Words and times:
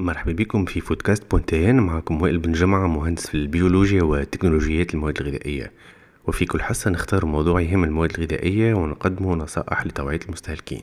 مرحبا 0.00 0.32
بكم 0.32 0.64
في 0.64 0.80
Foodcast 0.80 1.30
point 1.30 1.63
tn 1.63 1.76
معكم 1.76 2.22
وائل 2.22 2.38
بن 2.38 2.52
جمعة 2.52 2.86
مهندس 2.86 3.26
في 3.26 3.34
البيولوجيا 3.34 4.02
وتكنولوجيات 4.02 4.94
المواد 4.94 5.20
الغذائية. 5.20 5.72
وفي 6.26 6.46
كل 6.46 6.62
حصة 6.62 6.90
نختار 6.90 7.26
موضوع 7.26 7.60
يهم 7.60 7.84
المواد 7.84 8.12
الغذائية 8.18 8.74
ونقدمه 8.74 9.34
نصائح 9.34 9.86
لتوعية 9.86 10.20
المستهلكين. 10.26 10.82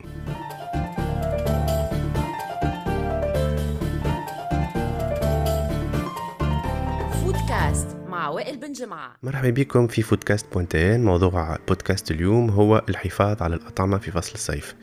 Foodcast 7.24 7.96
مع 8.08 8.28
وائل 8.28 8.56
بن 8.56 8.72
جمعة. 8.72 9.16
مرحبا 9.22 9.50
بكم 9.50 9.86
في 9.86 10.02
Foodcast 10.02 10.46
point 10.52 10.89
tn 10.89 11.04
موضوع 11.04 11.58
بودكاست 11.68 12.10
اليوم 12.10 12.50
هو 12.50 12.84
الحفاظ 12.88 13.42
على 13.42 13.54
الأطعمة 13.54 13.98
في 13.98 14.10
فصل 14.10 14.34
الصيف. 14.34 14.74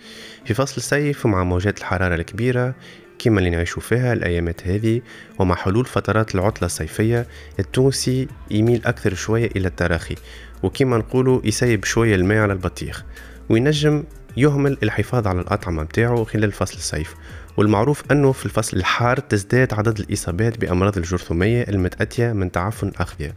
في 0.45 0.53
فصل 0.53 0.77
الصيف 0.77 1.25
ومع 1.25 1.43
موجات 1.43 1.79
الحرارة 1.79 2.15
الكبيرة 2.15 2.75
كما 3.23 3.39
اللي 3.39 3.49
نعيشوا 3.49 3.81
فيها 3.81 4.13
الأيامات 4.13 4.67
هذه 4.67 5.01
ومع 5.39 5.55
حلول 5.55 5.85
فترات 5.85 6.35
العطلة 6.35 6.65
الصيفية 6.65 7.27
التونسي 7.59 8.27
يميل 8.51 8.81
أكثر 8.85 9.13
شوية 9.13 9.49
إلى 9.55 9.67
التراخي 9.67 10.15
وكما 10.63 10.97
نقولوا 10.97 11.41
يسيب 11.43 11.85
شوية 11.85 12.15
الماء 12.15 12.37
على 12.37 12.53
البطيخ 12.53 13.03
وينجم 13.49 14.03
يهمل 14.37 14.77
الحفاظ 14.83 15.27
على 15.27 15.41
الأطعمة 15.41 15.83
متاعه 15.83 16.23
خلال 16.23 16.51
فصل 16.51 16.77
الصيف. 16.77 17.15
والمعروف 17.57 18.03
أنه 18.11 18.31
في 18.31 18.45
الفصل 18.45 18.77
الحار 18.77 19.19
تزداد 19.19 19.73
عدد 19.73 19.99
الإصابات 19.99 20.57
بأمراض 20.57 20.97
الجرثومية 20.97 21.63
المتأتية 21.63 22.31
من 22.31 22.51
تعفن 22.51 22.87
الأغذية 22.87 23.35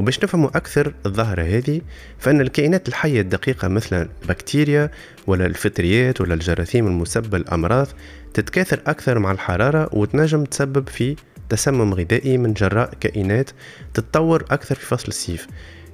وباش 0.00 0.24
نفهموا 0.24 0.48
أكثر 0.48 0.94
الظاهرة 1.06 1.42
هذه 1.42 1.80
فإن 2.18 2.40
الكائنات 2.40 2.88
الحية 2.88 3.20
الدقيقة 3.20 3.68
مثل 3.68 4.08
البكتيريا 4.22 4.90
ولا 5.26 5.46
الفطريات 5.46 6.20
ولا 6.20 6.34
الجراثيم 6.34 6.86
المسببة 6.86 7.36
الأمراض 7.36 7.86
تتكاثر 8.34 8.80
أكثر 8.86 9.18
مع 9.18 9.32
الحرارة 9.32 9.88
وتنجم 9.92 10.44
تسبب 10.44 10.88
في 10.88 11.16
تسمم 11.48 11.94
غذائي 11.94 12.38
من 12.38 12.52
جراء 12.52 12.90
كائنات 13.00 13.50
تتطور 13.94 14.44
أكثر 14.50 14.74
في 14.74 14.86
فصل 14.86 15.08
الصيف 15.08 15.46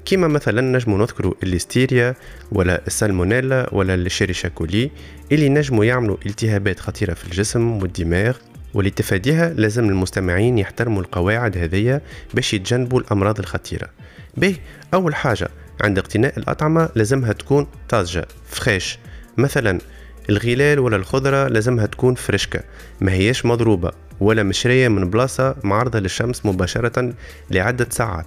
كما 0.04 0.28
مثلا 0.28 0.60
نجمو 0.60 0.98
نذكروا 0.98 1.34
الليستيريا 1.42 2.14
ولا 2.52 2.86
السالمونيلا 2.86 3.74
ولا 3.74 3.94
ال 3.94 3.99
Escherichia 3.99 4.48
coli 4.48 4.90
اللي 5.32 5.48
نجموا 5.48 5.84
يعملوا 5.84 6.16
التهابات 6.26 6.80
خطيرة 6.80 7.14
في 7.14 7.24
الجسم 7.24 7.82
والدماغ 7.82 8.36
ولتفاديها 8.76 9.48
لازم 9.48 9.88
المستمعين 9.88 10.58
يحترموا 10.58 11.02
القواعد 11.02 11.58
هذية 11.58 12.02
باش 12.34 12.54
يتجنبوا 12.54 13.00
الأمراض 13.00 13.38
الخطيرة. 13.38 13.88
به 14.36 14.56
أول 14.94 15.14
حاجة 15.14 15.48
عند 15.80 15.98
اقتناء 15.98 16.38
الأطعمة 16.38 16.88
لازمها 16.94 17.32
تكون 17.32 17.66
طازجة 17.88 18.26
فريش 18.48 18.98
مثلا 19.36 19.78
الغلال 20.30 20.78
ولا 20.78 20.96
الخضرة 20.96 21.48
لازمها 21.48 21.86
تكون 21.86 22.14
فريشكة. 22.14 22.60
ما 23.00 23.12
هياش 23.12 23.46
مضروبة 23.46 23.90
ولا 24.20 24.42
مشرية 24.42 24.88
من 24.88 25.10
بلاصة 25.10 25.56
معرضة 25.62 25.98
للشمس 25.98 26.46
مباشرة 26.46 27.12
لعدة 27.50 27.86
ساعات. 27.90 28.26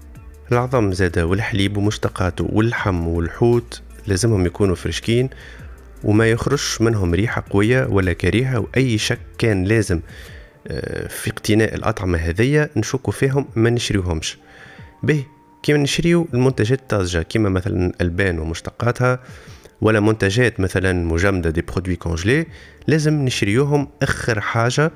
العظم 0.52 0.92
زادة 0.92 1.25
والحليب 1.25 1.77
ومشتقاته 1.77 2.47
واللحم 2.50 3.08
والحوت 3.08 3.81
لازمهم 4.08 4.45
يكونوا 4.45 4.75
فريشكين 4.75 5.30
وما 6.03 6.31
يخرجش 6.31 6.81
منهم 6.81 7.14
ريحة 7.14 7.44
قوية 7.50 7.86
ولا 7.86 8.14
كريهة 8.14 8.59
وأي 8.59 8.97
شك 8.97 9.20
كان 9.38 9.64
لازم. 9.64 10.00
في 11.09 11.27
اقتناء 11.29 11.75
الأطعمة 11.75 12.17
هذية 12.17 12.69
نشكوا 12.75 13.13
فيهم 13.13 13.45
ما 13.55 13.69
نشريوهمش. 13.69 14.38
به 15.03 15.25
كيما 15.63 15.79
نشريو 15.79 16.27
المنتجات 16.33 16.79
الطازجة 16.79 17.21
كيما 17.21 17.49
مثلا 17.49 17.91
ألبان 18.02 18.39
ومشتقاتها 18.39 19.19
ولا 19.81 19.99
منتجات 19.99 20.59
مثلا 20.59 20.93
مجمدة 20.93 21.49
des 21.50 21.61
produits 21.61 21.95
congelés 21.95 22.45
لازم 22.87 23.13
نشريوهم 23.13 23.87
آخر 24.02 24.39
حاجة 24.41 24.91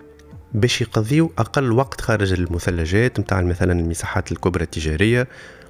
باش 0.53 0.81
يقضيو 0.81 1.31
أقل 1.37 1.71
وقت 1.71 2.01
خارج 2.01 2.33
المثلجات 2.33 3.19
متاع 3.19 3.41
مثلا 3.41 3.71
المساحات 3.79 4.31
الكبرى 4.31 4.63
التجارية. 4.63 5.27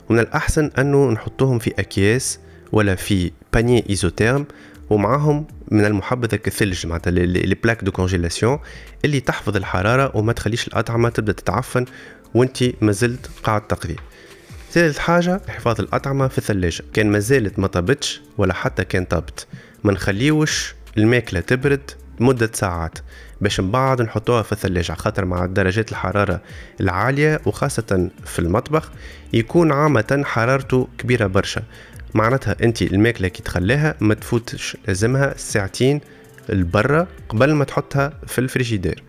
ومن 0.10 0.20
الأحسن 0.20 0.72
أنه 0.80 1.12
نحطوهم 1.12 1.60
في 1.60 1.74
أكياس 1.80 2.40
ولا 2.74 2.96
في 2.96 3.32
panier 3.54 3.84
isotherme 3.90 4.46
ومعاهم 4.90 5.48
من 5.72 5.86
المحبذة 5.86 6.36
كالثلج 6.36 6.88
معناتها 6.88 7.12
les 7.12 7.56
plaques 7.56 7.84
de 7.84 7.92
congélation 7.92 8.60
اللي 9.06 9.20
تحفظ 9.20 9.56
الحرارة 9.56 10.18
وما 10.18 10.34
تخليش 10.34 10.68
الأطعمة 10.68 11.10
تبدأ 11.10 11.34
تتعفن 11.34 11.86
وانت 12.34 12.64
مازلت 12.82 13.30
قاعد 13.44 13.68
تقضي. 13.68 13.96
ثالث 14.72 14.98
حاجة 14.98 15.42
حفاظ 15.48 15.82
الأطعمة 15.82 16.28
في 16.28 16.38
الثلاجة. 16.38 16.84
كان 16.94 17.12
مازالت 17.12 17.60
ما 17.60 17.68
طابتش 17.68 18.22
ولا 18.38 18.54
حتى 18.54 18.86
كان 18.86 19.06
طابت. 19.06 19.48
ما 19.84 19.94
نخليوش 19.94 20.76
الماكلة 20.98 21.40
تبرد 21.40 21.92
مدة 22.20 22.50
ساعات 22.54 22.98
باش 23.42 23.60
من 23.60 23.72
بعد 23.72 24.02
نحطوها 24.02 24.42
في 24.42 24.52
الثلاجة 24.52 24.94
خاطر 24.94 25.26
مع 25.26 25.46
درجات 25.46 25.92
الحرارة 25.92 26.42
العالية 26.82 27.42
وخاصة 27.46 28.10
في 28.26 28.40
المطبخ 28.40 28.92
يكون 29.34 29.72
عامة 29.72 30.24
حرارته 30.26 30.88
كبيرة 30.98 31.28
برشا. 31.28 31.64
معناتها 32.14 32.56
أنت 32.64 32.82
الماكلة 32.82 33.28
كي 33.28 33.44
تخليها 33.44 33.96
ما 34.00 34.14
تفوتش 34.14 34.78
لازمها 34.88 35.34
ساعتين 35.38 36.02
لبرا 36.50 37.08
قبل 37.30 37.54
ما 37.54 37.66
تحطها 37.66 38.14
في 38.28 38.40
الفريجيدير. 38.40 39.04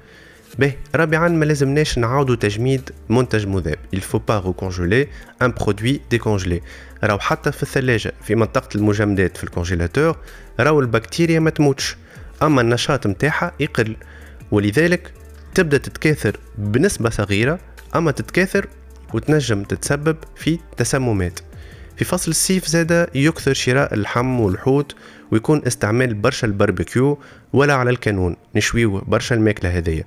به 0.59 0.75
رابعا 0.95 1.29
ما 1.29 1.45
لازمناش 1.45 1.99
نعاودوا 1.99 2.37
تجميد 2.37 2.91
منتج 3.09 3.47
مذاب. 3.47 3.79
Il 3.97 4.01
faut 4.01 4.23
pas 4.31 4.39
recongeler 4.39 5.09
un 5.41 5.51
produit 5.51 6.01
décongelé. 6.11 6.61
راهو 7.05 7.19
حتى 7.19 7.53
في 7.53 7.63
الثلاجة 7.63 8.13
في 8.23 8.35
منطقة 8.35 8.69
المجمدات 8.75 9.37
في 9.37 9.45
الكونجيلاتور 9.45 10.17
راهو 10.61 10.81
البكتيريا 10.81 11.41
ما 11.41 11.51
تموتش. 11.51 11.97
أما 12.43 12.61
النشاط 12.61 13.07
متاعها 13.07 13.53
يقل. 13.61 13.97
ولذلك 14.51 15.13
تبدأ 15.55 15.79
تتكاثر 15.79 16.37
بنسبة 16.59 17.11
صغيرة 17.11 17.59
أما 17.97 18.11
تتكاثر 18.11 18.67
وتنجم 19.15 19.63
تتسبب 19.63 20.17
في 20.37 20.59
تسممات. 20.77 21.41
في 21.97 22.05
فصل 22.05 22.31
الصيف 22.31 22.67
زاد 22.67 23.09
يكثر 23.15 23.53
شراء 23.53 23.95
اللحم 23.95 24.41
والحوت 24.41 24.95
ويكون 25.31 25.63
استعمال 25.67 26.15
برشا 26.15 26.47
الباربيكيو 26.47 27.19
ولا 27.53 27.75
على 27.75 27.91
الكانون 27.91 28.37
نشويو 28.55 29.01
برشا 29.01 29.35
الماكلة 29.35 29.71
هذية 29.79 30.07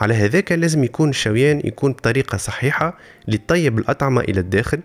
على 0.00 0.14
هذاك 0.14 0.52
لازم 0.52 0.84
يكون 0.84 1.08
الشويان 1.10 1.60
يكون 1.64 1.92
بطريقة 1.92 2.38
صحيحة 2.38 2.98
لطيب 3.28 3.78
الأطعمة 3.78 4.20
إلى 4.20 4.40
الداخل 4.40 4.80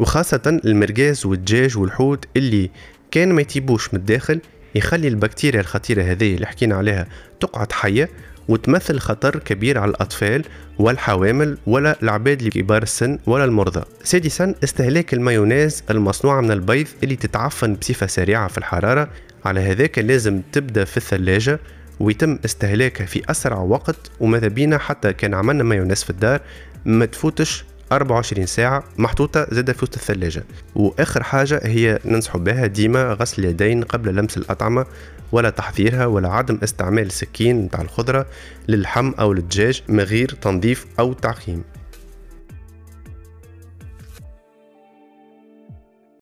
وخاصة 0.00 0.60
المرقاز 0.64 1.26
والدجاج 1.26 1.78
والحوت 1.78 2.24
اللي 2.36 2.70
كان 3.10 3.32
ما 3.32 3.40
يتيبوش 3.40 3.94
من 3.94 4.00
الداخل 4.00 4.40
يخلي 4.74 5.08
البكتيريا 5.08 5.60
الخطيرة 5.60 6.02
هذه 6.02 6.34
اللي 6.34 6.46
حكينا 6.46 6.74
عليها 6.76 7.06
تقعد 7.40 7.72
حية 7.72 8.08
وتمثل 8.48 8.98
خطر 8.98 9.38
كبير 9.38 9.78
على 9.78 9.90
الأطفال 9.90 10.44
والحوامل 10.78 11.58
ولا 11.66 11.96
العباد 12.02 12.42
الكبار 12.42 12.82
السن 12.82 13.18
ولا 13.26 13.44
المرضى. 13.44 13.84
سادسا 14.02 14.54
استهلاك 14.64 15.14
المايونيز 15.14 15.82
المصنوعة 15.90 16.40
من 16.40 16.50
البيض 16.50 16.86
اللي 17.02 17.16
تتعفن 17.16 17.74
بصفة 17.74 18.06
سريعة 18.06 18.48
في 18.48 18.58
الحرارة 18.58 19.08
على 19.44 19.60
هذاك 19.60 19.98
لازم 19.98 20.42
تبدأ 20.52 20.84
في 20.84 20.96
الثلاجة 20.96 21.58
ويتم 22.00 22.38
استهلاكها 22.44 23.06
في 23.06 23.22
أسرع 23.30 23.58
وقت 23.58 24.10
وماذا 24.20 24.48
بينا 24.48 24.78
حتى 24.78 25.12
كان 25.12 25.34
عملنا 25.34 25.62
مايونيز 25.64 26.04
في 26.04 26.10
الدار 26.10 26.40
ما 26.84 27.06
تفوتش 27.06 27.64
24 27.92 28.46
ساعة 28.46 28.84
محطوطة 28.98 29.46
زادة 29.50 29.72
في 29.72 29.84
وسط 29.84 29.94
الثلاجة. 29.94 30.44
وآخر 30.74 31.22
حاجة 31.22 31.60
هي 31.64 31.98
ننصح 32.04 32.36
بها 32.36 32.66
ديما 32.66 33.12
غسل 33.12 33.42
اليدين 33.44 33.84
قبل 33.84 34.14
لمس 34.16 34.36
الأطعمة 34.36 34.86
ولا 35.32 35.50
تحضيرها 35.50 36.06
ولا 36.06 36.28
عدم 36.28 36.58
استعمال 36.62 37.06
السكين 37.06 37.60
نتاع 37.60 37.80
الخضرة 37.80 38.26
للحم 38.68 39.12
أو 39.20 39.32
للدجاج 39.32 39.82
من 39.88 40.00
غير 40.00 40.28
تنظيف 40.28 40.86
أو 40.98 41.12
تعقيم. 41.12 41.64